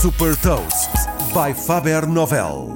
Super 0.00 0.36
Toast 0.36 0.90
by 1.34 1.52
Faber 1.52 2.06
Novel. 2.06 2.68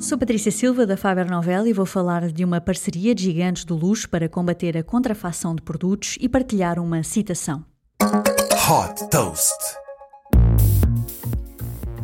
Sou 0.00 0.16
Patrícia 0.16 0.50
Silva 0.50 0.86
da 0.86 0.96
Faber 0.96 1.30
Novel 1.30 1.66
e 1.66 1.74
vou 1.74 1.84
falar 1.84 2.32
de 2.32 2.42
uma 2.42 2.58
parceria 2.58 3.14
de 3.14 3.24
gigantes 3.24 3.66
do 3.66 3.76
luxo 3.76 4.08
para 4.08 4.30
combater 4.30 4.74
a 4.74 4.82
contrafação 4.82 5.54
de 5.54 5.60
produtos 5.60 6.16
e 6.18 6.26
partilhar 6.26 6.78
uma 6.78 7.02
citação. 7.02 7.62
Hot 8.00 9.10
Toast. 9.10 9.58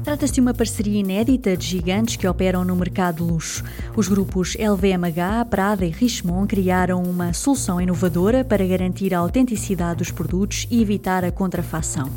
Trata-se 0.05 0.35
de 0.35 0.41
uma 0.43 0.53
parceria 0.53 1.01
inédita 1.01 1.57
de 1.57 1.67
gigantes 1.67 2.17
que 2.17 2.29
operam 2.29 2.63
no 2.63 2.77
mercado 2.77 3.25
luxo. 3.25 3.65
Os 3.97 4.07
grupos 4.07 4.55
LVMH, 4.55 5.47
Prada 5.49 5.87
e 5.87 5.89
Richemont 5.89 6.47
criaram 6.47 7.03
uma 7.03 7.33
solução 7.33 7.81
inovadora 7.81 8.45
para 8.45 8.67
garantir 8.67 9.15
a 9.15 9.21
autenticidade 9.21 10.01
dos 10.01 10.11
produtos 10.11 10.67
e 10.71 10.83
evitar 10.83 11.25
a 11.25 11.33
contrafação. 11.33 12.11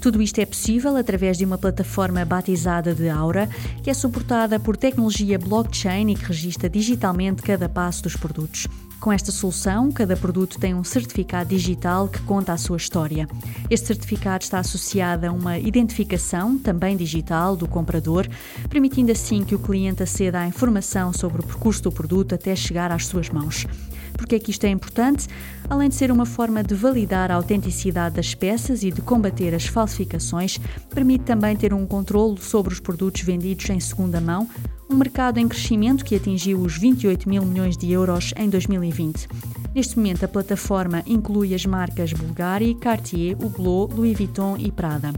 Tudo 0.00 0.22
isto 0.22 0.38
é 0.38 0.46
possível 0.46 0.96
através 0.96 1.36
de 1.36 1.44
uma 1.44 1.58
plataforma 1.58 2.24
batizada 2.24 2.94
de 2.94 3.08
Aura, 3.10 3.48
que 3.82 3.90
é 3.90 3.94
suportada 3.94 4.58
por 4.58 4.76
tecnologia 4.76 5.38
blockchain 5.38 6.10
e 6.10 6.14
que 6.14 6.24
registra 6.24 6.70
digitalmente 6.70 7.42
cada 7.42 7.68
passo 7.68 8.02
dos 8.04 8.16
produtos. 8.16 8.66
Com 9.00 9.10
esta 9.10 9.32
solução, 9.32 9.90
cada 9.90 10.14
produto 10.14 10.58
tem 10.58 10.74
um 10.74 10.84
certificado 10.84 11.48
digital 11.48 12.06
que 12.06 12.20
conta 12.20 12.52
a 12.52 12.58
sua 12.58 12.76
história. 12.76 13.26
Este 13.70 13.86
certificado 13.86 14.44
está 14.44 14.58
associado 14.58 15.26
a 15.26 15.32
uma 15.32 15.58
identificação, 15.58 16.58
também 16.58 16.98
digital, 16.98 17.56
do 17.56 17.66
comprador, 17.66 18.28
permitindo 18.68 19.10
assim 19.10 19.42
que 19.42 19.54
o 19.54 19.58
cliente 19.58 20.02
aceda 20.02 20.40
à 20.40 20.46
informação 20.46 21.14
sobre 21.14 21.40
o 21.40 21.46
percurso 21.46 21.82
do 21.84 21.90
produto 21.90 22.34
até 22.34 22.54
chegar 22.54 22.92
às 22.92 23.06
suas 23.06 23.30
mãos. 23.30 23.66
Porque 24.12 24.34
é 24.34 24.38
que 24.38 24.50
isto 24.50 24.64
é 24.64 24.68
importante? 24.68 25.28
Além 25.68 25.88
de 25.88 25.94
ser 25.94 26.12
uma 26.12 26.26
forma 26.26 26.62
de 26.62 26.74
validar 26.74 27.30
a 27.30 27.36
autenticidade 27.36 28.16
das 28.16 28.34
peças 28.34 28.82
e 28.82 28.90
de 28.90 29.00
combater 29.00 29.54
as 29.54 29.64
falsificações, 29.64 30.58
permite 30.90 31.24
também 31.24 31.56
ter 31.56 31.72
um 31.72 31.86
controle 31.86 32.38
sobre 32.38 32.74
os 32.74 32.80
produtos 32.80 33.22
vendidos 33.22 33.70
em 33.70 33.80
segunda 33.80 34.20
mão, 34.20 34.46
um 34.90 34.96
mercado 34.96 35.38
em 35.38 35.46
crescimento 35.46 36.04
que 36.04 36.16
atingiu 36.16 36.60
os 36.60 36.76
28 36.76 37.28
mil 37.28 37.44
milhões 37.44 37.76
de 37.76 37.90
euros 37.92 38.34
em 38.36 38.48
2020. 38.48 39.28
Neste 39.72 39.96
momento, 39.96 40.24
a 40.24 40.28
plataforma 40.28 41.02
inclui 41.06 41.54
as 41.54 41.64
marcas 41.64 42.12
Bulgari, 42.12 42.74
Cartier, 42.74 43.36
Hublot, 43.40 43.94
Louis 43.94 44.16
Vuitton 44.16 44.56
e 44.58 44.72
Prada. 44.72 45.12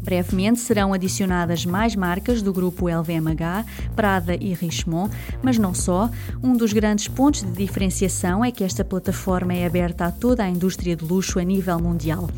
Brevemente 0.00 0.60
serão 0.60 0.92
adicionadas 0.92 1.64
mais 1.64 1.96
marcas 1.96 2.42
do 2.42 2.52
grupo 2.52 2.88
LVMH, 2.88 3.64
Prada 3.96 4.34
e 4.34 4.52
Richemont, 4.52 5.14
mas 5.42 5.58
não 5.58 5.74
só. 5.74 6.10
Um 6.42 6.54
dos 6.54 6.72
grandes 6.72 7.08
pontos 7.08 7.42
de 7.42 7.52
diferenciação 7.52 8.44
é 8.44 8.50
que 8.50 8.64
esta 8.64 8.84
plataforma 8.84 9.54
é 9.54 9.66
aberta 9.66 10.06
a 10.06 10.10
toda 10.10 10.44
a 10.44 10.48
indústria 10.48 10.94
de 10.94 11.04
luxo 11.04 11.38
a 11.38 11.42
nível 11.42 11.78
mundial. 11.78 12.28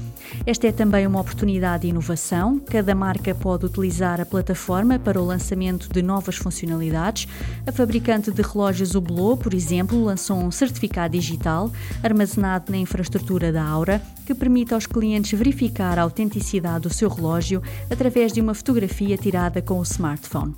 Esta 0.46 0.69
é 0.69 0.72
também 0.72 1.06
uma 1.06 1.20
oportunidade 1.20 1.82
de 1.82 1.88
inovação. 1.88 2.58
Cada 2.58 2.94
marca 2.94 3.34
pode 3.34 3.66
utilizar 3.66 4.20
a 4.20 4.27
plataforma 4.27 4.98
para 4.98 5.20
o 5.20 5.24
lançamento 5.24 5.88
de 5.92 6.02
novas 6.02 6.36
funcionalidades. 6.36 7.28
A 7.66 7.72
fabricante 7.72 8.30
de 8.30 8.42
relógios 8.42 8.94
Hublot, 8.94 9.42
por 9.42 9.55
exemplo, 9.55 10.02
lançou 10.05 10.38
um 10.38 10.50
certificado 10.50 11.12
digital 11.12 11.70
armazenado 12.02 12.70
na 12.70 12.78
infraestrutura 12.78 13.52
da 13.52 13.64
Aura 13.64 14.02
que 14.27 14.34
permite 14.34 14.74
aos 14.74 14.86
clientes 14.86 15.38
verificar 15.38 15.98
a 15.98 16.02
autenticidade 16.02 16.80
do 16.80 16.92
seu 16.92 17.08
relógio 17.08 17.62
através 17.88 18.33
de 18.33 18.40
uma 18.40 18.55
fotografia 18.55 19.16
tirada 19.16 19.62
com 19.62 19.78
o 19.78 19.83
smartphone. 19.83 20.55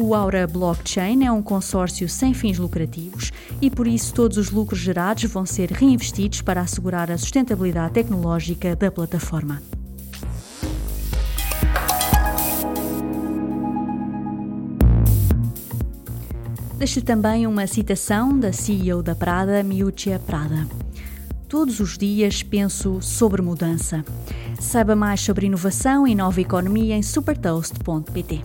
O 0.00 0.14
Aura 0.14 0.46
Blockchain 0.46 1.24
é 1.24 1.32
um 1.32 1.42
consórcio 1.42 2.08
sem 2.08 2.32
fins 2.32 2.56
lucrativos 2.56 3.32
e, 3.60 3.68
por 3.68 3.88
isso, 3.88 4.14
todos 4.14 4.36
os 4.36 4.48
lucros 4.48 4.78
gerados 4.78 5.24
vão 5.24 5.44
ser 5.44 5.72
reinvestidos 5.72 6.40
para 6.40 6.60
assegurar 6.60 7.10
a 7.10 7.18
sustentabilidade 7.18 7.94
tecnológica 7.94 8.76
da 8.76 8.92
plataforma. 8.92 9.60
Deixo-lhe 16.76 17.04
também 17.04 17.44
uma 17.44 17.66
citação 17.66 18.38
da 18.38 18.52
CEO 18.52 19.02
da 19.02 19.16
Prada, 19.16 19.64
Miuccia 19.64 20.20
Prada. 20.20 20.64
Todos 21.48 21.80
os 21.80 21.98
dias 21.98 22.40
penso 22.40 23.02
sobre 23.02 23.42
mudança. 23.42 24.04
Saiba 24.60 24.94
mais 24.94 25.20
sobre 25.22 25.46
inovação 25.46 26.06
e 26.06 26.14
nova 26.14 26.40
economia 26.40 26.94
em 26.94 27.02
supertoast.pt. 27.02 28.44